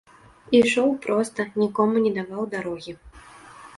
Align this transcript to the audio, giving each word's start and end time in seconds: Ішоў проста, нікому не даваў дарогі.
Ішоў 0.59 0.87
проста, 1.03 1.45
нікому 1.65 1.95
не 2.07 2.11
даваў 2.17 2.43
дарогі. 2.55 2.93